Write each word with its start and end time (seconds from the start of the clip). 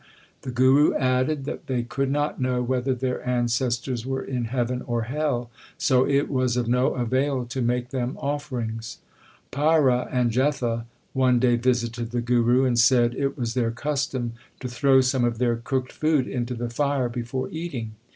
The 0.41 0.49
Guru 0.49 0.95
added 0.95 1.45
that 1.45 1.67
they 1.67 1.83
could 1.83 2.09
not 2.09 2.41
know 2.41 2.63
whether 2.63 2.95
their 2.95 3.23
ancestors 3.23 4.03
were 4.03 4.23
in 4.23 4.45
heaven 4.45 4.81
or 4.87 5.03
hell, 5.03 5.51
so 5.77 6.07
it 6.07 6.27
was 6.27 6.57
of 6.57 6.67
no 6.67 6.95
avail 6.95 7.45
to 7.45 7.61
make 7.61 7.89
them 7.89 8.17
offerings. 8.19 8.97
Paira 9.51 10.09
and 10.11 10.31
Jetha 10.31 10.87
one 11.13 11.37
day 11.37 11.55
visited 11.55 12.09
the 12.09 12.21
Guru, 12.21 12.63
and 12.65 12.79
said 12.79 13.13
it 13.13 13.37
was 13.37 13.53
their 13.53 13.69
custom 13.69 14.33
to 14.59 14.67
throw 14.67 15.01
some 15.01 15.23
of 15.23 15.37
their 15.37 15.57
cooked 15.57 15.91
food 15.91 16.25
into 16.27 16.55
the 16.55 16.71
fire 16.71 17.07
before 17.07 17.47
eating. 17.51 17.91